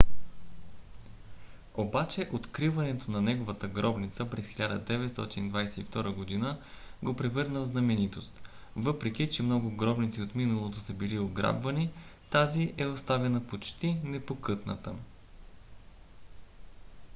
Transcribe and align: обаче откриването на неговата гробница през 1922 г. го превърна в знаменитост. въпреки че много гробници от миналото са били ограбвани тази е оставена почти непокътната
обаче 1.73 2.29
откриването 2.33 3.11
на 3.11 3.21
неговата 3.21 3.67
гробница 3.67 4.29
през 4.29 4.47
1922 4.47 6.41
г. 6.41 6.55
го 7.03 7.15
превърна 7.15 7.59
в 7.61 7.65
знаменитост. 7.65 8.49
въпреки 8.75 9.29
че 9.29 9.43
много 9.43 9.75
гробници 9.75 10.21
от 10.21 10.35
миналото 10.35 10.79
са 10.79 10.93
били 10.93 11.19
ограбвани 11.19 11.93
тази 12.29 12.73
е 12.77 12.85
оставена 12.85 13.41
почти 13.47 13.97
непокътната 14.03 14.93